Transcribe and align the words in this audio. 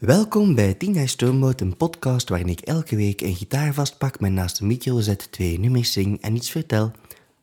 Welkom 0.00 0.54
bij 0.54 0.74
Tina 0.74 1.06
Stoomboot, 1.06 1.60
een 1.60 1.76
podcast 1.76 2.28
waarin 2.28 2.48
ik 2.48 2.60
elke 2.60 2.96
week 2.96 3.20
een 3.20 3.34
gitaar 3.34 3.74
vastpak, 3.74 4.20
mijn 4.20 4.34
naast 4.34 4.58
de 4.58 4.64
micro 4.64 5.00
zet, 5.00 5.32
twee 5.32 5.58
nummers 5.58 5.92
zing 5.92 6.20
en 6.20 6.34
iets 6.34 6.50
vertel. 6.50 6.92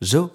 Zo. 0.00 0.32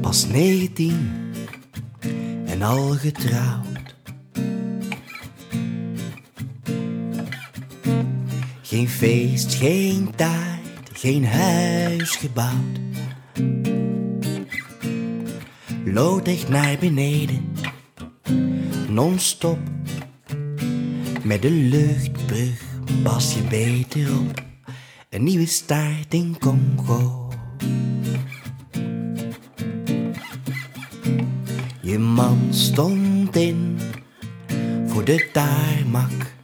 Pas 0.00 0.26
19 0.26 1.10
en 2.46 2.62
al 2.62 2.88
getrouwd. 2.88 3.71
Geen 8.72 8.88
feest, 8.88 9.54
geen 9.54 10.14
taart, 10.16 10.90
geen 10.92 11.26
huis 11.26 12.16
gebouwd. 12.16 12.78
Lood 15.84 16.26
echt 16.26 16.48
naar 16.48 16.76
beneden, 16.80 17.52
non-stop. 18.88 19.58
Met 21.22 21.42
de 21.42 21.50
luchtbrug 21.50 22.62
pas 23.02 23.34
je 23.34 23.42
beter 23.42 24.18
op. 24.18 24.44
Een 25.10 25.22
nieuwe 25.22 25.46
start 25.46 26.14
in 26.14 26.36
Congo. 26.38 27.28
Je 31.80 31.98
man 31.98 32.38
stond 32.50 33.36
in 33.36 33.78
voor 34.86 35.04
de 35.04 35.28
tarmac. 35.32 36.40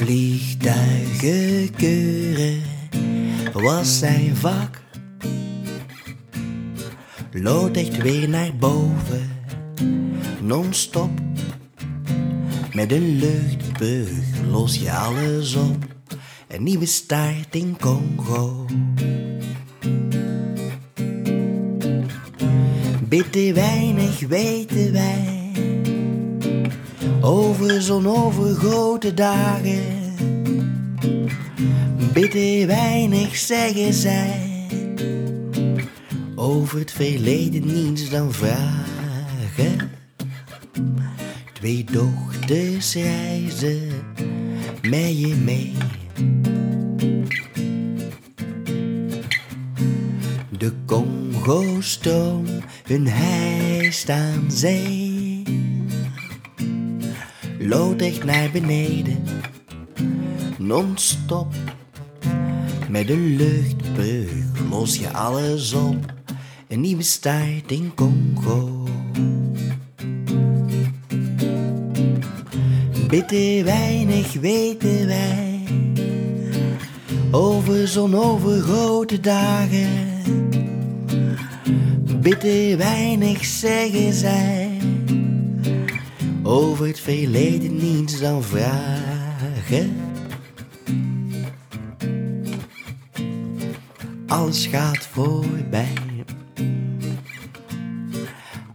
Vliegtuigen 0.00 1.70
keuren 1.76 2.62
was 3.52 3.98
zijn 3.98 4.36
vak. 4.36 4.82
Lood 7.32 7.76
echt 7.76 7.96
weer 8.02 8.28
naar 8.28 8.56
boven, 8.56 9.30
non-stop. 10.42 11.10
Met 12.72 12.92
een 12.92 13.18
luchtbrug 13.18 14.40
los 14.50 14.78
je 14.78 14.92
alles 14.92 15.54
op. 15.54 15.84
Een 16.48 16.62
nieuwe 16.62 16.86
start 16.86 17.54
in 17.54 17.76
Congo. 17.80 18.66
Bitter 23.08 23.54
weinig 23.54 24.20
weten 24.20 24.92
wij 24.92 25.40
over 27.20 27.82
zo'n 27.82 28.06
overgrote 28.06 29.14
dagen. 29.14 29.99
Bitter 32.12 32.66
weinig 32.66 33.36
zeggen 33.36 33.92
zij 33.92 34.50
over 36.34 36.78
het 36.78 36.92
verleden 36.92 37.66
niets 37.66 38.10
dan 38.10 38.32
vragen. 38.32 39.90
Twee 41.52 41.84
dochters 41.84 42.94
reizen 42.94 43.88
met 44.82 45.20
je 45.20 45.34
mee. 45.44 45.72
De 50.58 50.72
Congo-stroom, 50.86 52.44
hun 52.84 53.06
hijst 53.06 54.10
aan 54.10 54.44
zee. 54.48 55.42
Lood 57.58 58.00
echt 58.00 58.24
naar 58.24 58.50
beneden, 58.50 59.22
non-stop. 60.58 61.69
Met 62.90 63.10
een 63.10 63.36
luchtbrug 63.36 64.30
los 64.70 64.98
je 64.98 65.12
alles 65.12 65.72
op. 65.72 66.14
Een 66.68 66.80
nieuwe 66.80 67.02
start 67.02 67.70
in 67.70 67.92
Congo. 67.94 68.84
Bitter 73.08 73.64
weinig 73.64 74.32
weten 74.32 75.06
wij 75.06 75.60
over 77.30 77.88
zo'n 77.88 78.14
overgrote 78.14 79.20
dagen. 79.20 80.08
Bitter 82.20 82.76
weinig 82.76 83.44
zeggen 83.44 84.12
zij 84.12 84.78
over 86.42 86.86
het 86.86 87.00
verleden 87.00 87.76
niets 87.76 88.20
dan 88.20 88.42
vragen. 88.42 90.09
Alles 94.30 94.66
gaat 94.66 95.06
voorbij. 95.12 95.92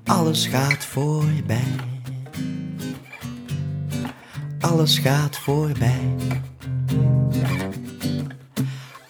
Alles 0.05 0.47
gaat 0.47 0.85
voorbij. 0.85 1.75
Alles 4.59 4.97
gaat 4.99 5.37
voorbij. 5.37 6.15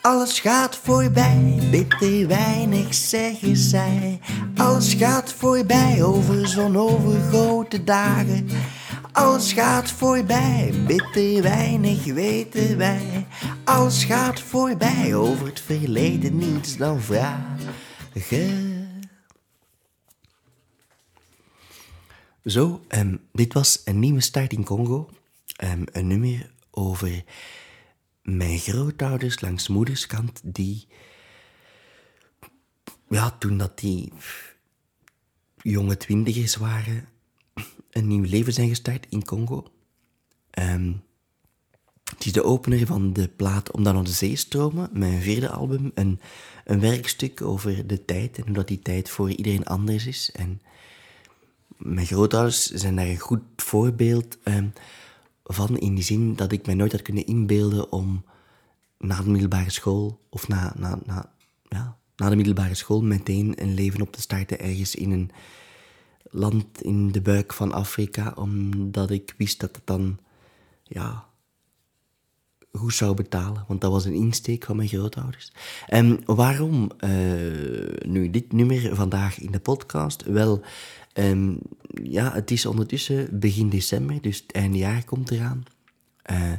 Alles 0.02 0.40
gaat 0.40 0.80
voorbij, 0.84 1.60
bitter 1.72 2.28
weinig 2.28 2.94
zeggen 2.94 3.58
zij. 3.58 4.20
Alles 4.58 4.94
gaat 4.94 5.34
voorbij 5.34 6.04
over 6.04 6.48
zo'n 6.48 6.78
overgrote 6.78 7.84
dagen. 7.84 8.48
Alles 9.16 9.54
gaat 9.54 9.92
voorbij, 9.92 10.74
bitter 10.88 11.42
weinig 11.42 12.06
weten 12.06 12.78
wij. 12.78 13.28
Alles 13.64 14.04
gaat 14.04 14.40
voorbij 14.40 15.16
over 15.16 15.46
het 15.46 15.60
verleden, 15.60 16.38
niets 16.38 16.78
dan 16.78 17.02
vragen. 17.02 17.74
Zo, 22.46 22.86
um, 22.90 23.22
dit 23.32 23.54
was 23.54 23.82
een 23.86 24.00
nieuwe 24.00 24.22
start 24.22 24.54
in 24.54 24.64
Congo. 24.64 25.10
Um, 25.64 25.84
een 25.92 26.08
nummer 26.08 26.52
over 26.72 27.24
mijn 28.22 28.60
grootouders 28.60 29.42
langs 29.42 29.68
moederskant, 29.68 30.42
die... 30.44 30.88
Ja, 33.10 33.32
toen 33.32 33.58
dat 33.58 33.80
die 33.80 34.14
jonge 35.62 35.98
twintigers 35.98 36.56
waren, 36.56 37.08
een 37.96 38.08
nieuw 38.08 38.24
leven 38.24 38.54
zijn 38.54 38.70
gestart 38.70 39.06
in 39.10 39.26
Congo. 39.26 39.68
Um, 40.60 41.04
het 42.04 42.26
is 42.26 42.32
de 42.32 42.44
opener 42.44 42.86
van 42.86 43.14
de 43.14 43.28
plaat 43.28 43.72
Om 43.72 43.84
dan 43.84 43.94
naar 43.94 44.04
de 44.04 44.10
zee 44.10 44.36
stromen, 44.36 44.90
mijn 44.94 45.22
vierde 45.22 45.50
album. 45.50 45.92
Een, 45.94 46.20
een 46.66 46.80
werkstuk 46.80 47.42
over 47.42 47.88
de 47.88 48.06
tijd 48.06 48.38
en 48.38 48.44
hoe 48.44 48.54
dat 48.54 48.68
die 48.68 48.80
tijd 48.80 49.10
voor 49.10 49.30
iedereen 49.32 49.66
anders 49.66 50.06
is. 50.06 50.32
En 50.32 50.62
mijn 51.78 52.06
grootouders 52.06 52.66
zijn 52.66 52.96
daar 52.96 53.08
een 53.08 53.20
goed 53.20 53.42
voorbeeld 53.56 54.38
um, 54.44 54.74
van, 55.44 55.78
in 55.78 55.96
die 55.96 56.04
zin 56.04 56.36
dat 56.36 56.52
ik 56.52 56.66
mij 56.66 56.76
nooit 56.76 56.92
had 56.92 57.02
kunnen 57.02 57.26
inbeelden 57.26 57.92
om 57.92 58.26
na 58.98 59.22
de 59.22 59.30
middelbare 59.30 59.72
school, 59.72 60.20
of 60.30 60.48
na, 60.48 60.74
na, 60.78 61.00
na, 61.06 61.32
ja, 61.70 61.98
na 62.16 62.30
de 62.30 62.36
middelbare 62.36 62.76
school, 62.76 63.02
meteen 63.02 63.62
een 63.62 63.74
leven 63.74 64.02
op 64.02 64.12
te 64.12 64.22
starten 64.22 64.60
ergens 64.60 64.96
in 64.96 65.12
een 65.12 65.32
land 66.32 66.82
in 66.82 67.12
de 67.12 67.22
buik 67.22 67.54
van 67.54 67.72
Afrika, 67.72 68.34
omdat 68.36 69.12
ik 69.12 69.34
wist 69.38 69.60
dat 69.60 69.76
het 69.76 69.86
dan, 69.86 70.20
ja, 70.84 71.26
goed 72.72 72.94
zou 72.94 73.16
betalen. 73.16 73.66
Want 73.68 73.82
dat 73.82 73.92
was 73.92 74.06
een 74.06 74.14
insteek 74.14 74.64
van 74.64 74.76
mijn 74.76 74.88
grootouders. 74.88 75.52
En 75.88 76.20
waarom 76.26 76.92
uh, 77.00 77.10
nu 78.06 78.30
dit 78.30 78.52
nummer 78.52 78.96
vandaag 78.96 79.40
in 79.40 79.52
de 79.52 79.60
podcast? 79.60 80.24
Wel, 80.24 80.62
um, 81.14 81.60
ja, 82.04 82.34
het 82.34 82.52
is 82.52 82.66
ondertussen 82.66 83.40
begin 83.40 83.70
december, 83.70 84.22
dus 84.22 84.38
het 84.38 84.52
eindejaar 84.52 85.04
komt 85.04 85.32
eraan. 85.32 85.64
Uh, 86.32 86.52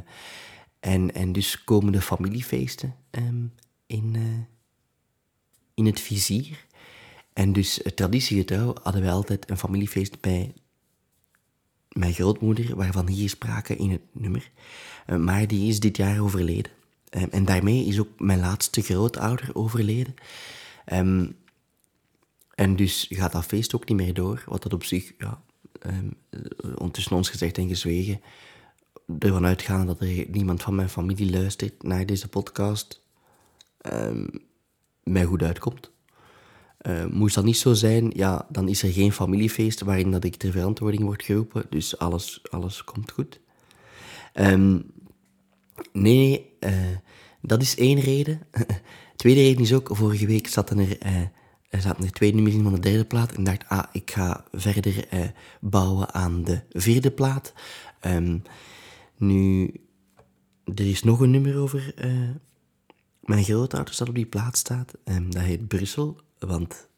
en, 0.80 1.14
en 1.14 1.32
dus 1.32 1.64
komen 1.64 1.92
de 1.92 2.00
familiefeesten 2.00 2.94
um, 3.10 3.52
in, 3.86 4.14
uh, 4.14 4.22
in 5.74 5.86
het 5.86 6.00
vizier. 6.00 6.65
En 7.36 7.52
dus 7.52 7.80
traditiegetrouw 7.94 8.74
hadden 8.82 9.02
wij 9.02 9.12
altijd 9.12 9.50
een 9.50 9.58
familiefeest 9.58 10.20
bij 10.20 10.54
mijn 11.88 12.12
grootmoeder, 12.12 12.76
waarvan 12.76 13.08
hier 13.08 13.28
sprake 13.28 13.76
in 13.76 13.90
het 13.90 14.00
nummer. 14.12 14.50
Uh, 15.06 15.16
maar 15.16 15.46
die 15.46 15.68
is 15.68 15.80
dit 15.80 15.96
jaar 15.96 16.20
overleden. 16.20 16.72
Um, 17.10 17.28
en 17.30 17.44
daarmee 17.44 17.84
is 17.84 18.00
ook 18.00 18.08
mijn 18.18 18.38
laatste 18.38 18.82
grootouder 18.82 19.50
overleden. 19.52 20.14
Um, 20.92 21.36
en 22.54 22.76
dus 22.76 23.06
gaat 23.10 23.32
dat 23.32 23.44
feest 23.44 23.74
ook 23.74 23.88
niet 23.88 23.96
meer 23.96 24.14
door, 24.14 24.44
wat 24.46 24.62
dat 24.62 24.72
op 24.72 24.84
zich, 24.84 25.12
ja, 25.18 25.42
um, 25.86 26.16
ondertussen 26.74 27.16
ons 27.16 27.30
gezegd 27.30 27.58
en 27.58 27.68
gezwegen, 27.68 28.20
ervan 29.18 29.46
uitgaan 29.46 29.86
dat 29.86 30.00
er 30.00 30.26
niemand 30.28 30.62
van 30.62 30.74
mijn 30.74 30.88
familie 30.88 31.30
luistert 31.30 31.82
naar 31.82 32.06
deze 32.06 32.28
podcast, 32.28 33.00
mij 35.02 35.24
goed 35.24 35.42
uitkomt. 35.42 35.94
Uh, 36.86 37.06
moest 37.06 37.34
dat 37.34 37.44
niet 37.44 37.56
zo 37.56 37.72
zijn, 37.72 38.10
ja, 38.14 38.46
dan 38.50 38.68
is 38.68 38.82
er 38.82 38.92
geen 38.92 39.12
familiefeest 39.12 39.80
waarin 39.80 40.10
dat 40.10 40.24
ik 40.24 40.36
ter 40.36 40.52
verantwoording 40.52 41.02
word 41.02 41.22
geroepen, 41.22 41.66
dus 41.70 41.98
alles, 41.98 42.42
alles 42.50 42.84
komt 42.84 43.10
goed. 43.10 43.40
Ehm, 44.32 44.78
nee, 45.92 46.50
uh, 46.60 46.72
dat 47.42 47.62
is 47.62 47.76
één 47.76 48.00
reden. 48.00 48.40
Tweede 49.16 49.40
reden 49.40 49.62
is 49.62 49.72
ook, 49.72 49.88
vorige 49.92 50.26
week 50.26 50.46
zaten 50.46 50.78
er, 50.78 51.06
uh, 51.06 51.20
er 51.68 51.80
zaten 51.80 52.04
er 52.04 52.12
twee 52.12 52.34
nummers 52.34 52.54
in 52.54 52.62
van 52.62 52.74
de 52.74 52.80
derde 52.80 53.04
plaat. 53.04 53.32
En 53.32 53.44
dacht, 53.44 53.68
ah, 53.68 53.84
ik 53.92 54.10
ga 54.10 54.44
verder 54.52 55.06
bouwen 55.60 56.14
aan 56.14 56.44
de 56.44 56.60
vierde 56.70 57.10
plaat. 57.10 57.52
Um, 58.06 58.42
nu, 59.16 59.72
er 60.64 60.90
is 60.90 61.02
nog 61.02 61.20
een 61.20 61.30
nummer 61.30 61.58
over 61.58 61.94
mijn 63.20 63.44
grootouders 63.44 63.96
dat 63.96 64.08
op 64.08 64.14
die 64.14 64.26
plaat 64.26 64.56
staat. 64.56 64.94
Um, 65.04 65.30
dat 65.30 65.42
heet 65.42 65.68
Brussel, 65.68 66.20
want 66.38 66.88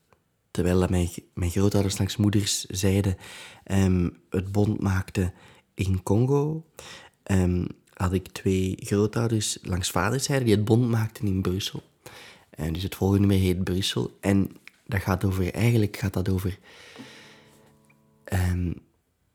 terwijl 0.50 0.86
mijn, 0.88 1.08
mijn 1.34 1.50
grootouders 1.50 1.98
langs 1.98 2.16
moeders 2.16 2.64
zijde 2.64 3.16
um, 3.64 4.20
het 4.30 4.52
bond 4.52 4.80
maakten 4.80 5.32
in 5.74 6.02
Congo, 6.02 6.64
um, 7.30 7.66
had 7.92 8.12
ik 8.12 8.28
twee 8.28 8.74
grootouders 8.80 9.58
langs 9.62 9.90
vaderszijde 9.90 10.44
die 10.44 10.54
het 10.54 10.64
bond 10.64 10.88
maakten 10.88 11.26
in 11.26 11.42
Brussel. 11.42 11.82
En 12.50 12.72
dus 12.72 12.82
het 12.82 12.94
volgende 12.94 13.26
nummer 13.26 13.46
heet 13.46 13.64
Brussel. 13.64 14.16
En 14.20 14.50
dat 14.86 15.00
gaat 15.00 15.24
over, 15.24 15.54
eigenlijk 15.54 15.96
gaat 15.96 16.12
dat 16.12 16.28
over 16.28 16.58
um, 18.32 18.74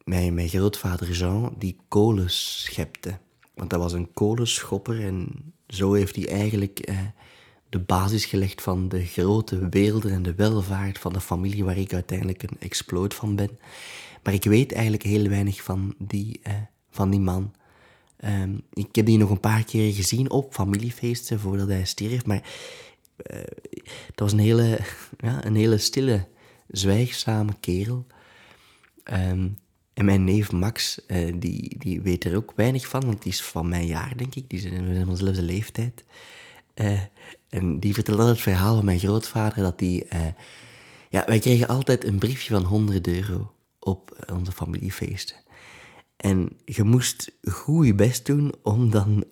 mijn, 0.04 0.34
mijn 0.34 0.50
grootvader 0.50 1.12
Jean, 1.12 1.56
die 1.58 1.78
kolen 1.88 2.30
schepte. 2.30 3.18
Want 3.54 3.70
dat 3.70 3.80
was 3.80 3.94
een 3.94 4.14
kolenschopper 4.14 5.06
en 5.06 5.28
zo 5.68 5.94
heeft 5.94 6.16
hij 6.16 6.28
eigenlijk 6.28 6.80
eh, 6.80 6.98
de 7.74 7.80
basis 7.80 8.26
gelegd 8.26 8.62
van 8.62 8.90
de 8.90 9.06
grote 9.06 9.70
werelden 9.70 10.12
en 10.12 10.24
de 10.24 10.36
welvaart 10.36 11.00
van 11.00 11.14
de 11.14 11.22
familie 11.22 11.64
waar 11.64 11.78
ik 11.78 11.94
uiteindelijk 11.94 12.44
een 12.44 12.58
exploot 12.60 13.14
van 13.14 13.36
ben. 13.36 13.60
Maar 14.24 14.34
ik 14.34 14.44
weet 14.44 14.72
eigenlijk 14.72 15.04
heel 15.04 15.28
weinig 15.28 15.64
van 15.64 15.96
die, 15.98 16.40
uh, 16.48 16.54
van 16.90 17.10
die 17.10 17.20
man. 17.20 17.54
Um, 18.26 18.62
ik 18.74 18.96
heb 18.96 19.06
die 19.06 19.18
nog 19.18 19.30
een 19.30 19.40
paar 19.40 19.64
keer 19.64 19.94
gezien 19.94 20.30
op 20.30 20.54
familiefeesten 20.54 21.40
voordat 21.40 21.68
hij 21.68 21.86
stierf, 21.86 22.26
maar 22.26 22.42
uh, 23.32 23.38
dat 24.08 24.16
was 24.16 24.32
een 24.32 24.40
hele, 24.40 24.80
ja, 25.28 25.46
een 25.46 25.56
hele 25.56 25.78
stille, 25.78 26.28
zwijgzame 26.68 27.54
kerel. 27.60 28.06
Um, 29.04 29.58
en 29.94 30.06
mijn 30.06 30.24
neef 30.24 30.52
Max, 30.52 31.02
uh, 31.08 31.34
die, 31.36 31.78
die 31.78 32.02
weet 32.02 32.24
er 32.24 32.36
ook 32.36 32.54
weinig 32.56 32.88
van, 32.88 33.06
want 33.06 33.24
die 33.24 33.32
is 33.32 33.44
van 33.44 33.70
mijn 33.70 33.86
jaar, 33.86 34.18
denk 34.18 34.36
ik. 34.36 34.50
Die 34.50 34.60
zijn 34.60 35.06
van 35.06 35.16
dezelfde 35.16 35.42
leeftijd. 35.42 36.04
En 37.54 37.80
die 37.80 37.94
vertelde 37.94 38.26
het 38.26 38.42
verhaal 38.42 38.76
van 38.76 38.86
mijn 38.86 39.00
grootvader, 39.00 39.64
dat 39.64 39.80
die... 39.80 40.06
Uh, 40.14 40.20
ja, 41.10 41.24
wij 41.26 41.40
kregen 41.40 41.68
altijd 41.68 42.06
een 42.06 42.18
briefje 42.18 42.54
van 42.54 42.64
100 42.64 43.08
euro 43.08 43.52
op 43.80 44.26
onze 44.34 44.52
familiefeesten. 44.52 45.36
En 46.18 46.58
je 46.66 46.84
moest 46.84 47.32
goed 47.44 47.86
je 47.86 47.94
best 47.94 48.26
doen 48.26 48.54
om 48.64 48.92
dan 48.92 49.24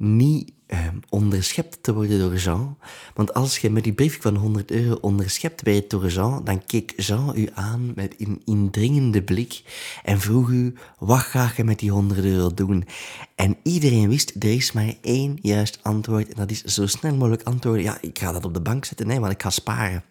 niet 0.00 0.52
uh, 0.68 0.78
onderschept 1.08 1.82
te 1.82 1.94
worden 1.94 2.18
door 2.18 2.36
Jean. 2.36 2.76
Want 3.14 3.34
als 3.34 3.58
je 3.58 3.70
met 3.70 3.84
die 3.84 3.92
brief 3.92 4.20
van 4.20 4.36
100 4.36 4.70
euro 4.70 4.98
onderschept 5.00 5.62
werd 5.62 5.90
door 5.90 6.06
Jean, 6.06 6.44
dan 6.44 6.64
keek 6.64 6.92
Jean 6.96 7.36
u 7.36 7.48
aan 7.54 7.92
met 7.94 8.14
een 8.18 8.42
indringende 8.44 9.22
blik 9.22 9.62
en 10.04 10.20
vroeg 10.20 10.48
u, 10.48 10.74
wat 10.98 11.18
ga 11.18 11.52
je 11.56 11.64
met 11.64 11.78
die 11.78 11.90
100 11.90 12.24
euro 12.24 12.54
doen? 12.54 12.86
En 13.34 13.56
iedereen 13.62 14.08
wist, 14.08 14.34
er 14.38 14.52
is 14.52 14.72
maar 14.72 14.94
één 15.02 15.38
juist 15.42 15.78
antwoord 15.82 16.28
en 16.28 16.36
dat 16.36 16.50
is 16.50 16.64
zo 16.64 16.86
snel 16.86 17.14
mogelijk 17.14 17.42
antwoorden, 17.42 17.82
ja, 17.82 17.98
ik 18.00 18.18
ga 18.18 18.32
dat 18.32 18.44
op 18.44 18.54
de 18.54 18.60
bank 18.60 18.84
zetten, 18.84 19.06
nee, 19.06 19.20
want 19.20 19.32
ik 19.32 19.42
ga 19.42 19.50
sparen. 19.50 20.04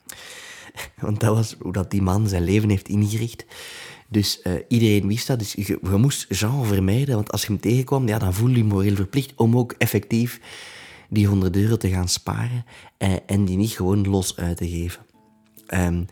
Want 1.02 1.20
dat 1.20 1.36
was 1.36 1.56
hoe 1.62 1.74
dat 1.74 1.92
die 1.92 2.02
man 2.02 2.28
zijn 2.28 2.44
leven 2.44 2.70
heeft 2.70 2.88
ingericht. 2.88 3.46
Dus 4.10 4.40
uh, 4.44 4.54
iedereen 4.68 5.08
wist 5.08 5.28
dat. 5.28 5.40
Dus 5.40 5.54
je, 5.54 5.80
moest 5.98 6.26
Jean 6.30 6.66
vermijden, 6.66 7.16
want 7.16 7.32
als 7.32 7.42
je 7.42 7.48
hem 7.48 7.60
tegenkwam, 7.60 8.08
ja, 8.08 8.20
dan 8.20 8.34
voelde 8.34 8.58
je 8.58 8.64
moreel 8.64 8.96
verplicht 8.96 9.34
om 9.36 9.58
ook 9.58 9.76
effectief 9.78 10.40
die 11.10 11.28
100 11.28 11.56
euro 11.56 11.78
te 11.78 11.90
gaan 11.90 12.08
sparen 12.08 12.66
uh, 12.98 13.14
en 13.26 13.46
die 13.46 13.58
niet 13.58 13.72
gewoon 13.72 14.08
los 14.08 14.38
uit 14.38 14.58
te 14.58 14.70
geven. 14.70 15.02
Um, 15.74 16.06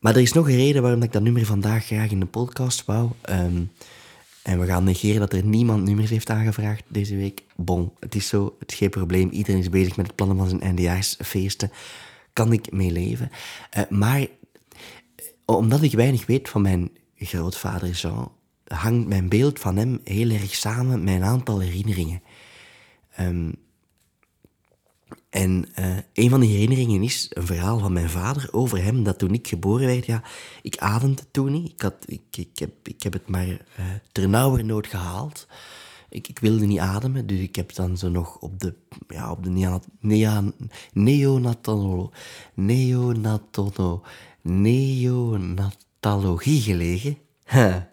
maar 0.00 0.14
er 0.14 0.22
is 0.22 0.32
nog 0.32 0.48
een 0.48 0.56
reden 0.56 0.82
waarom 0.82 1.02
ik 1.02 1.12
dat 1.12 1.22
nummer 1.22 1.46
vandaag 1.46 1.84
graag 1.84 2.10
in 2.10 2.20
de 2.20 2.26
podcast 2.26 2.84
wou. 2.84 3.10
Um, 3.30 3.70
en 4.42 4.60
we 4.60 4.66
gaan 4.66 4.84
negeren 4.84 5.20
dat 5.20 5.32
er 5.32 5.44
niemand 5.44 5.84
nummers 5.84 6.10
heeft 6.10 6.30
aangevraagd 6.30 6.82
deze 6.88 7.16
week. 7.16 7.42
Bon, 7.56 7.92
het 7.98 8.14
is 8.14 8.28
zo, 8.28 8.56
het 8.58 8.72
is 8.72 8.78
geen 8.78 8.90
probleem. 8.90 9.30
Iedereen 9.30 9.60
is 9.60 9.68
bezig 9.68 9.96
met 9.96 10.06
het 10.06 10.16
plannen 10.16 10.36
van 10.36 10.48
zijn 10.48 10.60
eindejaarsfeesten. 10.60 11.70
Kan 12.32 12.52
ik 12.52 12.72
mee 12.72 12.90
leven. 12.90 13.30
Uh, 13.76 13.82
maar 13.88 14.26
omdat 15.44 15.82
ik 15.82 15.92
weinig 15.92 16.26
weet 16.26 16.48
van 16.48 16.62
mijn 16.62 16.90
grootvader 17.26 17.90
Jean, 17.90 18.32
hangt 18.64 19.08
mijn 19.08 19.28
beeld 19.28 19.58
van 19.58 19.76
hem 19.76 20.00
heel 20.04 20.30
erg 20.30 20.54
samen 20.54 21.04
met 21.04 21.14
een 21.14 21.24
aantal 21.24 21.58
herinneringen. 21.60 22.22
Um, 23.20 23.54
en 25.30 25.68
uh, 25.78 25.96
een 26.12 26.30
van 26.30 26.40
die 26.40 26.50
herinneringen 26.50 27.02
is 27.02 27.26
een 27.30 27.46
verhaal 27.46 27.78
van 27.78 27.92
mijn 27.92 28.10
vader 28.10 28.48
over 28.50 28.82
hem, 28.82 29.02
dat 29.02 29.18
toen 29.18 29.34
ik 29.34 29.48
geboren 29.48 29.86
werd, 29.86 30.06
ja, 30.06 30.22
ik 30.62 30.76
ademde 30.76 31.22
toen 31.30 31.52
niet. 31.52 31.72
Ik, 31.72 31.80
had, 31.80 31.94
ik, 32.06 32.22
ik, 32.30 32.58
heb, 32.58 32.88
ik 32.88 33.02
heb 33.02 33.12
het 33.12 33.28
maar 33.28 33.46
uh, 33.46 33.56
ternauwernood 34.12 34.86
gehaald. 34.86 35.46
Ik, 36.08 36.28
ik 36.28 36.38
wilde 36.38 36.66
niet 36.66 36.78
ademen, 36.78 37.26
dus 37.26 37.38
ik 37.38 37.56
heb 37.56 37.74
dan 37.74 37.96
zo 37.96 38.08
nog 38.08 38.36
op 38.36 38.60
de, 38.60 38.74
ja, 39.08 39.30
op 39.30 39.44
de 39.44 39.80
nea, 40.00 40.42
neonatolo, 40.92 42.10
neonatono, 42.54 44.02
neonat 44.42 45.76
Talogie 46.00 46.60
gelegen. 46.60 47.18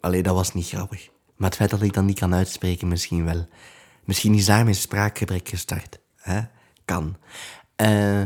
allee, 0.00 0.22
dat 0.22 0.34
was 0.34 0.54
niet 0.54 0.68
grappig. 0.68 1.08
Maar 1.36 1.48
het 1.48 1.58
feit 1.58 1.70
dat 1.70 1.82
ik 1.82 1.92
dat 1.92 2.04
niet 2.04 2.18
kan 2.18 2.34
uitspreken, 2.34 2.88
misschien 2.88 3.24
wel. 3.24 3.46
Misschien 4.04 4.34
is 4.34 4.44
daar 4.44 4.64
mijn 4.64 4.76
spraakgebrek 4.76 5.48
gestart. 5.48 5.98
Hè? 6.16 6.40
Kan. 6.84 7.16
Uh, 7.76 8.22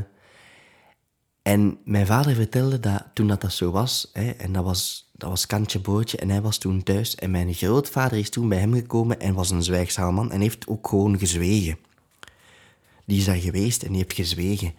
en 1.42 1.78
mijn 1.84 2.06
vader 2.06 2.34
vertelde 2.34 2.80
dat 2.80 3.04
toen 3.12 3.26
dat, 3.26 3.40
dat 3.40 3.52
zo 3.52 3.70
was, 3.70 4.10
hè, 4.12 4.30
en 4.30 4.52
dat 4.52 4.64
was, 4.64 5.10
dat 5.12 5.30
was 5.30 5.46
kantje 5.46 5.80
boordje, 5.80 6.18
en 6.18 6.30
hij 6.30 6.40
was 6.42 6.58
toen 6.58 6.82
thuis, 6.82 7.14
en 7.14 7.30
mijn 7.30 7.54
grootvader 7.54 8.18
is 8.18 8.30
toen 8.30 8.48
bij 8.48 8.58
hem 8.58 8.74
gekomen 8.74 9.20
en 9.20 9.34
was 9.34 9.50
een 9.50 9.62
zwijgzaam 9.62 10.14
man, 10.14 10.32
en 10.32 10.40
heeft 10.40 10.66
ook 10.66 10.88
gewoon 10.88 11.18
gezwegen. 11.18 11.78
Die 13.04 13.18
is 13.18 13.24
daar 13.24 13.36
geweest 13.36 13.82
en 13.82 13.88
die 13.88 13.96
heeft 13.96 14.12
gezwegen. 14.12 14.74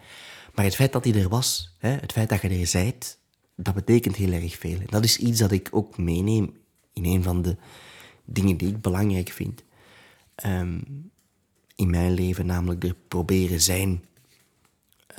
Maar 0.54 0.64
het 0.64 0.74
feit 0.74 0.92
dat 0.92 1.04
hij 1.04 1.14
er 1.14 1.28
was, 1.28 1.74
hè, 1.78 1.90
het 1.90 2.12
feit 2.12 2.28
dat 2.28 2.40
je 2.40 2.48
er 2.48 2.66
zijt, 2.66 3.18
dat 3.56 3.74
betekent 3.74 4.16
heel 4.16 4.32
erg 4.32 4.56
veel. 4.56 4.78
Dat 4.86 5.04
is 5.04 5.16
iets 5.16 5.38
dat 5.38 5.52
ik 5.52 5.68
ook 5.70 5.98
meeneem 5.98 6.56
in 6.92 7.04
een 7.04 7.22
van 7.22 7.42
de 7.42 7.56
dingen 8.24 8.56
die 8.56 8.68
ik 8.68 8.80
belangrijk 8.80 9.28
vind 9.28 9.64
um, 10.44 11.10
in 11.74 11.90
mijn 11.90 12.12
leven, 12.12 12.46
namelijk 12.46 12.84
er 12.84 12.94
proberen 13.08 13.60
zijn. 13.60 14.04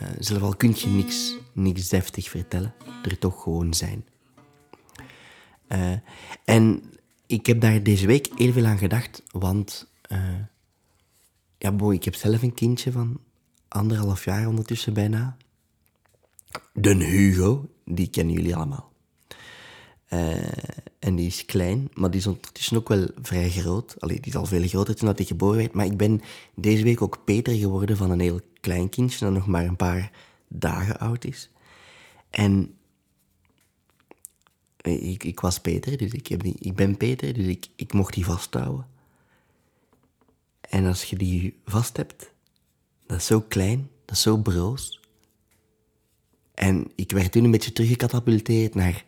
Uh, 0.02 0.08
zelf 0.20 0.42
al 0.42 0.56
kun 0.56 0.74
je 0.78 0.88
niks, 0.88 1.36
niks 1.54 1.90
deftig 1.90 2.30
vertellen, 2.30 2.74
er 3.04 3.18
toch 3.18 3.42
gewoon 3.42 3.74
zijn. 3.74 4.06
Uh, 5.68 5.94
en 6.46 6.84
ik 7.26 7.46
heb 7.46 7.62
daar 7.62 7.84
deze 7.84 8.08
week 8.08 8.30
heel 8.36 8.52
veel 8.52 8.66
aan 8.66 8.78
gedacht, 8.78 9.24
want 9.32 9.92
uh, 10.12 10.36
ja, 11.58 11.72
boy, 11.72 11.94
ik 11.94 12.04
heb 12.04 12.16
zelf 12.16 12.42
een 12.42 12.54
kindje 12.54 12.92
van 12.92 13.20
anderhalf 13.74 14.26
jaar 14.26 14.48
ondertussen 14.48 14.94
bijna. 14.94 15.38
De 16.74 16.96
Hugo, 16.96 17.70
die 17.86 18.10
kennen 18.10 18.36
jullie 18.36 18.56
allemaal. 18.56 18.92
Uh, 20.10 20.48
en 21.00 21.16
die 21.16 21.28
is 21.28 21.46
klein, 21.46 21.90
maar 21.94 22.12
die 22.12 22.20
is 22.20 22.28
ondertussen 22.28 22.78
ook 22.78 22.88
wel 22.88 23.08
vrij 23.22 23.50
groot. 23.50 23.96
Allee, 24.00 24.20
die 24.20 24.32
is 24.32 24.38
al 24.38 24.46
veel 24.46 24.68
groter 24.68 24.96
toen 24.96 25.08
dat 25.08 25.18
hij 25.18 25.28
geboren 25.28 25.58
werd. 25.58 25.74
Maar 25.74 25.86
ik 25.86 25.98
ben 25.98 26.22
deze 26.56 26.84
week 26.84 27.02
ook 27.02 27.24
Peter 27.24 27.54
geworden 27.54 27.98
van 27.98 28.12
een 28.12 28.20
heel 28.20 28.40
klein 28.60 28.90
kindje 28.90 29.26
dat 29.26 29.34
nog 29.34 29.48
maar 29.48 29.66
een 29.66 29.76
paar 29.76 30.12
dagen 30.48 31.00
oud 31.00 31.26
is. 31.26 31.50
En 32.30 32.76
ik, 34.82 35.24
ik 35.24 35.40
was 35.40 35.60
Peter, 35.60 35.98
dus 35.98 36.12
ik, 36.12 36.28
heb 36.28 36.44
ik 36.44 36.76
ben 36.76 36.98
Peter, 36.98 37.34
dus 37.34 37.46
ik, 37.46 37.68
ik 37.76 37.94
mocht 37.94 38.14
die 38.14 38.26
vasthouden. 38.26 38.88
En 40.62 40.86
als 40.86 41.04
je 41.04 41.16
die 41.16 41.60
vast 41.66 41.98
hebt, 41.98 42.32
dat 43.12 43.20
is 43.20 43.26
zo 43.26 43.42
klein, 43.42 43.90
dat 44.06 44.16
is 44.16 44.22
zo 44.22 44.38
broos. 44.38 45.00
En 46.54 46.92
ik 46.96 47.12
werd 47.12 47.32
toen 47.32 47.44
een 47.44 47.52
beetje 47.52 47.74
teruggecatapulteerd 47.74 48.76
naar, 48.76 49.06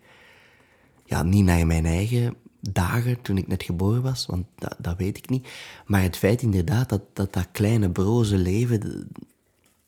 ja, 1.05 1.23
niet 1.23 1.43
naar 1.43 1.67
mijn 1.67 1.85
eigen 1.85 2.35
dagen 2.59 3.21
toen 3.21 3.37
ik 3.37 3.47
net 3.47 3.63
geboren 3.63 4.01
was, 4.01 4.25
want 4.25 4.45
dat, 4.55 4.75
dat 4.77 4.97
weet 4.97 5.17
ik 5.17 5.29
niet. 5.29 5.47
Maar 5.85 6.01
het 6.01 6.17
feit 6.17 6.41
inderdaad 6.41 6.89
dat 6.89 7.33
dat, 7.33 7.47
kleine 7.51 7.89
broze 7.89 8.37
leven, 8.37 9.09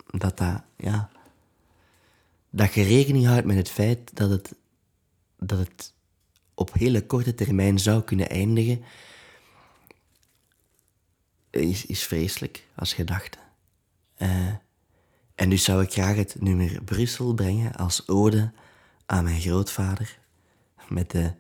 dat 0.06 0.38
dat, 0.38 0.62
ja, 0.78 1.10
dat 2.50 2.74
je 2.74 2.84
rekening 2.84 3.26
houdt 3.26 3.46
met 3.46 3.58
het 3.58 3.70
feit 3.70 4.16
dat 4.16 4.30
het, 4.30 4.56
dat 5.40 5.60
het 5.60 5.94
op 6.54 6.74
hele 6.74 7.06
korte 7.06 7.36
termijn 7.36 7.80
zou 7.80 8.04
kunnen 8.04 8.30
eindigen, 8.30 8.84
is, 11.50 11.86
is 11.86 12.04
vreselijk 12.04 12.68
als 12.76 12.94
gedachte. 12.94 13.44
Uh, 14.18 14.54
en 15.36 15.50
dus 15.50 15.64
zou 15.64 15.84
ik 15.84 15.92
graag 15.92 16.16
het 16.16 16.36
nummer 16.40 16.84
Brussel 16.84 17.34
brengen 17.34 17.76
als 17.76 18.08
ode 18.08 18.52
aan 19.06 19.24
mijn 19.24 19.42
grootvader. 19.42 20.20
Met 20.90 21.12
de, 21.12 21.32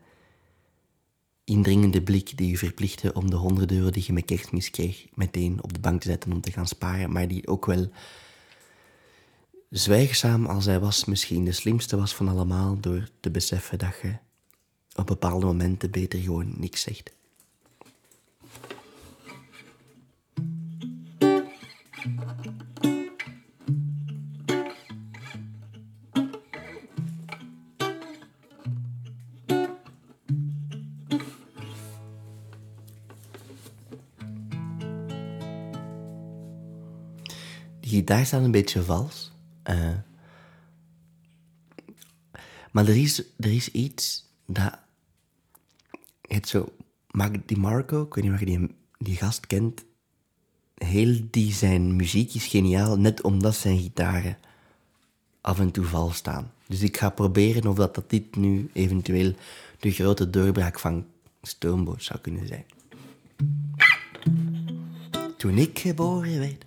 indringende 1.46 2.01
blik 2.01 2.38
die 2.38 2.50
je 2.50 2.58
verplichtte 2.58 3.13
om 3.13 3.29
de 3.29 3.36
honderd 3.36 3.72
euro 3.72 3.89
die 3.89 4.03
je 4.05 4.13
met 4.13 4.25
kerstmis 4.25 4.70
kreeg 4.70 5.05
meteen 5.13 5.63
op 5.63 5.74
de 5.74 5.79
bank 5.79 6.01
te 6.01 6.08
zetten 6.08 6.32
om 6.32 6.41
te 6.41 6.51
gaan 6.51 6.67
sparen, 6.67 7.12
maar 7.12 7.27
die 7.27 7.48
ook 7.48 7.65
wel 7.65 7.89
zwijgzaam 9.70 10.46
als 10.46 10.65
hij 10.65 10.79
was 10.79 11.05
misschien 11.05 11.46
de 11.46 11.51
slimste 11.51 11.98
was 11.98 12.15
van 12.15 12.27
allemaal 12.27 12.79
door 12.79 13.10
te 13.20 13.32
beseffen 13.32 13.77
dat 13.79 14.00
je 14.01 14.13
op 14.96 15.08
bepaalde 15.08 15.46
momenten 15.46 15.91
beter 15.91 16.20
gewoon 16.20 16.53
niks 16.58 16.82
zegt. 16.82 17.14
Gitaar 37.95 38.25
staat 38.25 38.43
een 38.43 38.51
beetje 38.51 38.83
vals. 38.83 39.31
Uh, 39.69 39.89
maar 42.71 42.87
er 42.87 42.97
is, 42.97 43.23
er 43.39 43.53
is 43.53 43.71
iets 43.71 44.25
dat... 44.45 44.79
Het 46.21 46.47
zo... 46.47 46.73
Mark 47.11 47.57
Marco, 47.57 48.01
ik 48.01 48.13
weet 48.13 48.23
niet 48.23 48.33
of 48.33 48.39
je 48.39 48.45
die, 48.45 48.75
die 48.97 49.15
gast 49.15 49.47
kent. 49.47 49.83
Heel 50.75 51.21
die 51.31 51.53
zijn 51.53 51.95
muziek 51.95 52.33
is 52.33 52.45
geniaal, 52.45 52.97
net 52.97 53.21
omdat 53.21 53.55
zijn 53.55 53.79
gitaren 53.79 54.37
af 55.41 55.59
en 55.59 55.71
toe 55.71 55.85
vals 55.85 56.15
staan. 56.15 56.51
Dus 56.67 56.81
ik 56.81 56.97
ga 56.97 57.09
proberen 57.09 57.67
of 57.67 57.75
dat, 57.75 57.95
dat 57.95 58.09
dit 58.09 58.35
nu 58.35 58.69
eventueel 58.73 59.33
de 59.79 59.91
grote 59.91 60.29
doorbraak 60.29 60.79
van 60.79 61.05
Stoomboot 61.41 62.03
zou 62.03 62.19
kunnen 62.19 62.47
zijn. 62.47 62.65
Toen 65.37 65.57
ik 65.57 65.79
geboren 65.79 66.39
werd, 66.39 66.65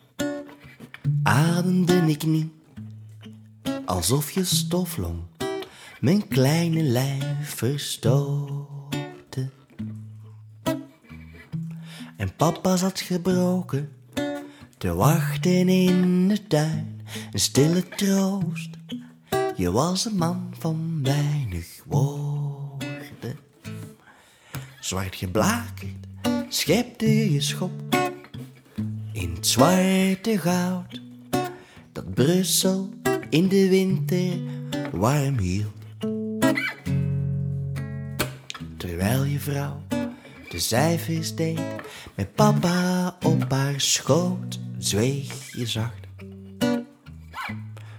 ademde 1.23 1.97
ik 2.07 2.27
niet 2.27 2.53
alsof 3.85 4.31
je 4.31 4.45
stoflong 4.45 5.21
mijn 6.01 6.29
kleine 6.29 6.83
lijf 6.83 7.55
verstootte. 7.55 8.99
En 12.17 12.37
papa 12.37 12.77
zat 12.77 13.01
gebroken 13.01 13.93
te 14.79 14.95
wachten 14.95 15.69
in 15.69 16.29
de 16.29 16.47
tuin, 16.47 17.01
een 17.33 17.41
stille 17.41 17.89
troost. 17.89 18.71
Je 19.57 19.71
was 19.71 20.05
een 20.05 20.17
man 20.17 20.55
van 20.59 21.01
weinig 21.03 21.83
woorden. 21.87 23.39
Zwart 24.81 25.17
geblakerd 25.17 26.07
schepte 26.49 27.17
je 27.17 27.33
je 27.33 27.41
schop 27.41 27.88
in 29.21 29.35
het 29.35 29.47
zwarte 29.47 30.39
goud 30.39 31.01
dat 31.93 32.15
Brussel 32.15 32.89
in 33.31 33.49
de 33.49 33.69
winter 33.69 34.39
warm 34.93 35.39
hield. 35.39 35.73
Terwijl 38.77 39.25
je 39.25 39.39
vrouw 39.39 39.83
de 40.49 40.59
cijfers 40.59 41.35
deed, 41.35 41.61
met 42.15 42.35
papa 42.35 43.17
op 43.23 43.51
haar 43.51 43.81
schoot, 43.81 44.61
zweeg 44.79 45.53
je 45.53 45.67
zacht. 45.67 46.07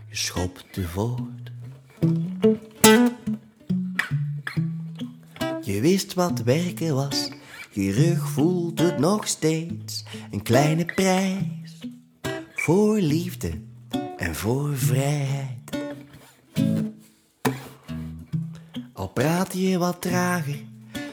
Je 0.10 0.16
schopte 0.16 0.88
voort. 0.88 1.52
Je 5.62 5.82
wist 5.82 6.14
wat 6.14 6.40
werken 6.40 6.96
was, 6.96 7.30
je 7.72 7.92
rug 7.92 8.30
voelt 8.30 8.80
het 8.80 9.00
nog 9.00 9.28
steeds. 9.28 10.04
Een 10.32 10.44
kleine 10.44 10.86
prijs 10.86 11.80
voor 12.56 13.00
liefde 13.00 13.52
en 14.18 14.36
voor 14.36 14.78
vrijheid. 14.78 15.78
Al 18.94 19.08
praat 19.08 19.54
je 19.54 19.78
wat 19.78 20.02
trager, 20.02 20.64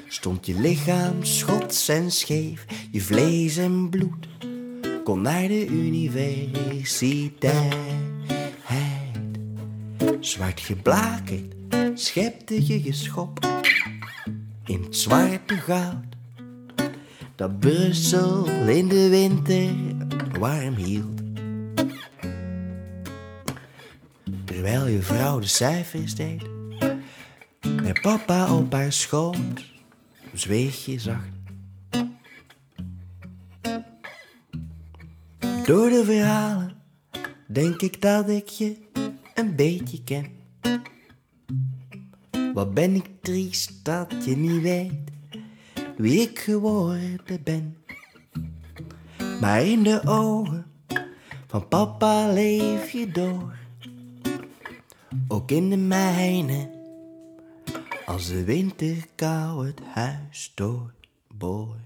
stond 0.08 0.46
je 0.46 0.60
lichaam 0.60 1.25
schots 1.25 1.88
en 1.88 2.10
scheef, 2.10 2.64
je 2.90 3.00
vlees 3.00 3.56
en 3.56 3.90
bloed 3.90 4.28
kon 5.04 5.20
naar 5.20 5.48
de 5.48 5.66
universiteit. 5.66 7.76
Zwart 10.20 10.60
geblakerd 10.60 11.54
schepte 11.94 12.66
je 12.66 12.84
je 12.84 12.92
schop 12.92 13.38
in 14.64 14.82
het 14.82 14.96
zwarte 14.96 15.56
goud 15.56 16.15
dat 17.37 17.61
Brussel 17.61 18.47
in 18.69 18.88
de 18.88 19.09
winter 19.09 19.75
warm 20.38 20.75
hield. 20.75 21.21
Terwijl 24.45 24.87
je 24.87 25.02
vrouw 25.02 25.38
de 25.38 25.47
cijfers 25.47 26.14
deed, 26.14 26.43
met 27.83 28.00
papa 28.00 28.57
op 28.57 28.73
haar 28.73 28.93
schoot, 28.93 29.64
zweeg 30.33 30.85
je 30.85 30.99
zacht. 30.99 31.31
Door 35.64 35.88
de 35.88 36.02
verhalen 36.05 36.73
denk 37.47 37.81
ik 37.81 38.02
dat 38.02 38.28
ik 38.28 38.49
je 38.49 38.76
een 39.35 39.57
beetje 39.57 40.02
ken. 40.05 40.26
Wat 42.55 42.75
ben 42.75 42.95
ik 42.95 43.07
triest 43.21 43.85
dat 43.85 44.14
je 44.25 44.37
niet 44.37 44.62
weet 44.62 45.14
wie 45.97 46.21
ik 46.21 46.38
geworden 46.38 47.43
ben. 47.45 47.76
Maar 49.41 49.62
in 49.62 49.83
de 49.83 50.00
ogen 50.05 50.67
van 51.47 51.69
papa 51.69 52.33
leef 52.33 52.91
je 52.91 53.11
door. 53.11 53.57
Ook 55.29 55.50
in 55.50 55.71
de 55.71 55.76
mijne, 55.76 56.71
als 58.07 58.26
de 58.26 58.45
winterkou 58.45 59.67
het 59.67 59.81
huis 59.93 60.53
doorboort. 60.55 61.81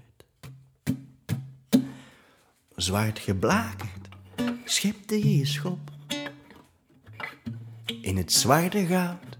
Zwart 2.75 3.19
geblakerd 3.19 4.07
schepte 4.65 5.17
je 5.19 5.37
je 5.37 5.45
schop 5.45 5.91
in 8.01 8.17
het 8.17 8.31
zwarte 8.31 8.85
goud 8.85 9.37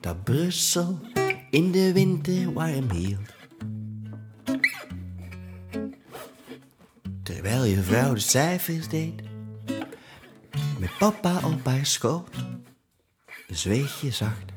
dat 0.00 0.24
Brussel 0.24 1.00
in 1.52 1.72
de 1.72 1.92
winter 1.92 2.52
warm 2.52 2.90
hield. 2.90 3.30
Terwijl 7.22 7.64
je 7.64 7.82
vrouw 7.82 8.14
de 8.14 8.20
cijfers 8.20 8.88
deed, 8.88 9.22
met 10.78 10.98
papa 10.98 11.40
op 11.46 11.64
haar 11.64 11.86
schoot, 11.86 12.36
zweeg 13.48 14.00
je 14.00 14.10
zacht. 14.10 14.52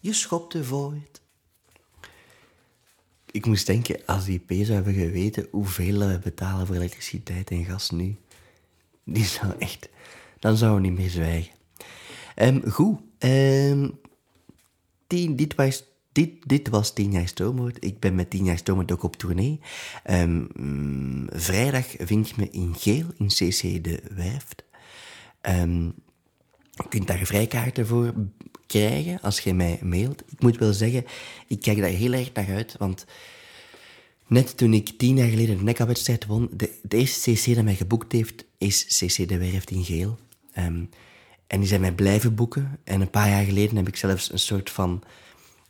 Je 0.00 0.12
schopte 0.12 0.64
voort. 0.64 1.20
Ik 3.30 3.46
moest 3.46 3.66
denken, 3.66 4.00
als 4.06 4.24
die 4.24 4.38
P 4.38 4.50
zou 4.50 4.72
hebben 4.72 4.94
geweten 4.94 5.48
hoeveel 5.50 5.98
we 5.98 6.18
betalen 6.22 6.66
voor 6.66 6.76
elektriciteit 6.76 7.50
en 7.50 7.64
gas 7.64 7.90
nu, 7.90 8.16
die 9.04 9.24
zou 9.24 9.52
echt, 9.58 9.88
dan 10.38 10.56
zouden 10.56 10.82
we 10.82 10.88
niet 10.88 10.98
meer 10.98 11.10
zwijgen. 11.10 11.52
Um, 12.36 12.70
goed, 12.70 13.00
um, 13.18 13.99
tien, 15.10 15.36
dit 15.36 15.54
was 15.54 15.84
dit, 16.12 16.30
dit 16.46 16.68
was 16.68 16.92
10 16.92 17.12
jaar 17.12 17.28
Stoomwoord. 17.28 17.84
Ik 17.84 18.00
ben 18.00 18.14
met 18.14 18.30
10 18.30 18.44
jaar 18.44 18.58
Stoomwoord 18.58 18.92
ook 18.92 19.02
op 19.02 19.16
tournee. 19.16 19.60
Um, 20.10 21.26
vrijdag 21.32 21.86
vind 21.98 22.28
je 22.28 22.34
me 22.36 22.48
in 22.50 22.74
Geel, 22.78 23.06
in 23.18 23.26
CC 23.26 23.84
de 23.84 24.02
Werft. 24.14 24.64
Um, 25.42 25.94
je 26.72 26.88
kunt 26.88 27.06
daar 27.06 27.24
vrijkaarten 27.24 27.86
voor 27.86 28.14
krijgen 28.66 29.20
als 29.20 29.40
je 29.40 29.54
mij 29.54 29.78
mailt. 29.82 30.22
Ik 30.26 30.42
moet 30.42 30.58
wel 30.58 30.72
zeggen, 30.72 31.04
ik 31.46 31.60
kijk 31.60 31.78
daar 31.78 31.88
heel 31.88 32.12
erg 32.12 32.32
naar 32.32 32.48
uit, 32.48 32.76
want 32.78 33.06
net 34.26 34.56
toen 34.56 34.74
ik 34.74 34.98
tien 34.98 35.16
jaar 35.16 35.28
geleden 35.28 35.56
de 35.56 35.62
nekka 35.62 35.86
won, 36.26 36.48
de, 36.52 36.78
de, 36.82 36.96
eerste 36.96 37.32
CC 37.32 37.54
dat 37.54 37.64
mij 37.64 37.74
geboekt 37.74 38.12
heeft, 38.12 38.44
is 38.58 38.84
CC 38.84 39.28
de 39.28 39.38
Werft 39.38 39.70
in 39.70 39.84
Geel. 39.84 40.18
Um, 40.58 40.88
en 41.50 41.58
die 41.58 41.68
zijn 41.68 41.80
mij 41.80 41.92
blijven 41.92 42.34
boeken. 42.34 42.78
En 42.84 43.00
een 43.00 43.10
paar 43.10 43.28
jaar 43.28 43.44
geleden 43.44 43.76
heb 43.76 43.88
ik 43.88 43.96
zelfs 43.96 44.32
een 44.32 44.38
soort 44.38 44.70
van 44.70 45.02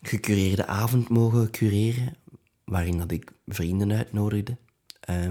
gecureerde 0.02 0.66
avond 0.66 1.08
mogen 1.08 1.50
cureren, 1.50 2.16
waarin 2.64 2.98
dat 2.98 3.10
ik 3.10 3.32
vrienden 3.46 3.92
uitnodigde. 3.92 4.56
Uh, 5.10 5.28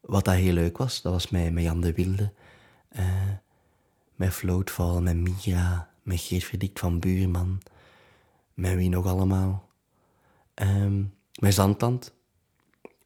wat 0.00 0.24
dat 0.24 0.34
heel 0.34 0.52
leuk 0.52 0.78
was, 0.78 1.02
dat 1.02 1.12
was 1.12 1.28
met, 1.28 1.52
met 1.52 1.62
Jan 1.62 1.80
de 1.80 1.92
Wilde, 1.92 2.32
uh, 2.98 3.04
met 4.14 4.32
Floatval, 4.32 5.02
met 5.02 5.16
Mira, 5.16 5.90
met 6.02 6.20
Geert 6.20 6.44
Verdikt 6.44 6.78
van 6.78 6.98
Buurman, 6.98 7.62
met 8.54 8.74
wie 8.74 8.88
nog 8.88 9.06
allemaal. 9.06 9.68
Um, 10.54 11.14
met 11.40 11.54
Zandtand. 11.54 12.14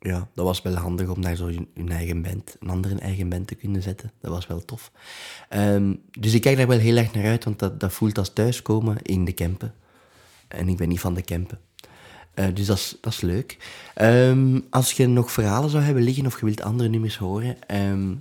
Ja, 0.00 0.28
dat 0.34 0.44
was 0.44 0.62
wel 0.62 0.74
handig 0.74 1.08
om 1.08 1.22
daar 1.22 1.36
zo 1.36 1.46
een 1.74 1.90
eigen 1.90 2.22
band, 2.22 2.56
een 2.60 2.68
andere 2.68 2.98
eigen 2.98 3.28
band 3.28 3.46
te 3.46 3.54
kunnen 3.54 3.82
zetten. 3.82 4.12
Dat 4.20 4.30
was 4.30 4.46
wel 4.46 4.64
tof. 4.64 4.90
Um, 5.50 6.02
dus 6.18 6.34
ik 6.34 6.40
kijk 6.40 6.56
daar 6.56 6.66
wel 6.66 6.78
heel 6.78 6.96
erg 6.96 7.12
naar 7.12 7.24
uit, 7.24 7.44
want 7.44 7.58
dat, 7.58 7.80
dat 7.80 7.92
voelt 7.92 8.18
als 8.18 8.32
thuiskomen 8.32 9.02
in 9.02 9.24
de 9.24 9.32
Kempen. 9.32 9.74
En 10.48 10.68
ik 10.68 10.76
ben 10.76 10.88
niet 10.88 11.00
van 11.00 11.14
de 11.14 11.22
campen. 11.22 11.58
Eh, 12.34 12.46
dus 12.54 12.66
dat 12.66 12.76
is, 12.76 12.96
dat 13.00 13.12
is 13.12 13.20
leuk. 13.20 13.56
Ehm, 13.94 14.60
als 14.70 14.92
je 14.92 15.06
nog 15.06 15.32
verhalen 15.32 15.70
zou 15.70 15.82
hebben 15.82 16.02
liggen 16.02 16.26
of 16.26 16.40
je 16.40 16.44
wilt 16.44 16.62
andere 16.62 16.88
nummers 16.88 17.16
horen, 17.16 17.56
ehm, 17.66 18.14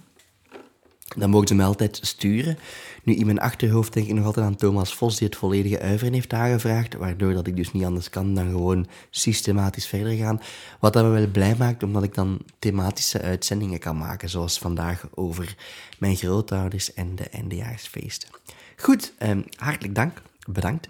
dan 1.16 1.30
mogen 1.30 1.48
ze 1.48 1.56
me 1.56 1.64
altijd 1.64 2.00
sturen. 2.02 2.58
Nu, 3.04 3.16
in 3.16 3.26
mijn 3.26 3.40
achterhoofd 3.40 3.94
denk 3.94 4.08
ik 4.08 4.14
nog 4.14 4.26
altijd 4.26 4.46
aan 4.46 4.56
Thomas 4.56 4.94
Vos, 4.94 5.18
die 5.18 5.28
het 5.28 5.38
volledige 5.38 5.80
uiveren 5.80 6.14
heeft 6.14 6.34
aangevraagd, 6.34 6.94
waardoor 6.94 7.34
dat 7.34 7.48
ik 7.48 7.56
dus 7.56 7.72
niet 7.72 7.84
anders 7.84 8.10
kan 8.10 8.34
dan 8.34 8.50
gewoon 8.50 8.88
systematisch 9.10 9.88
verder 9.88 10.14
gaan. 10.14 10.42
Wat 10.80 10.94
dat 10.94 11.04
me 11.04 11.10
wel 11.10 11.28
blij 11.28 11.56
maakt, 11.56 11.84
omdat 11.84 12.04
ik 12.04 12.14
dan 12.14 12.40
thematische 12.60 13.22
uitzendingen 13.22 13.80
kan 13.80 13.98
maken, 13.98 14.30
zoals 14.30 14.58
vandaag 14.58 15.08
over 15.14 15.56
mijn 16.00 16.16
grootouders 16.16 16.94
en 16.94 17.16
de 17.16 17.30
eindejaarsfeesten. 17.30 18.30
Goed, 18.78 19.14
um, 19.20 19.46
hartelijk 19.56 19.96
dank, 19.96 20.22
bedankt. 20.48 20.90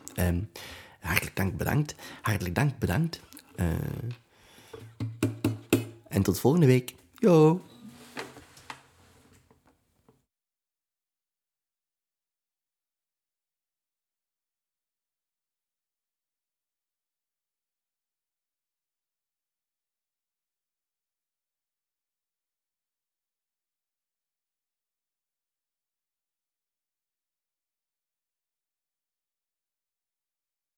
Hartelijk 1.00 1.36
dank, 1.36 1.58
bedankt. 1.58 1.96
Hartelijk 2.22 2.56
dank, 2.56 2.80
bedankt. 2.80 3.20
En 6.08 6.22
tot 6.22 6.40
volgende 6.40 6.66
week. 6.66 6.94
Yo! 7.16 7.62